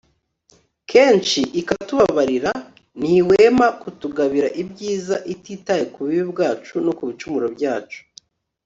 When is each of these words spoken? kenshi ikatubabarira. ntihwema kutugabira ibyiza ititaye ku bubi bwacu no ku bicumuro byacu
kenshi 0.91 1.39
ikatubabarira. 1.61 2.51
ntihwema 2.99 3.67
kutugabira 3.81 4.47
ibyiza 4.61 5.15
ititaye 5.33 5.83
ku 5.93 5.97
bubi 6.05 6.23
bwacu 6.31 6.73
no 6.85 6.91
ku 6.97 7.03
bicumuro 7.09 7.47
byacu 7.55 8.01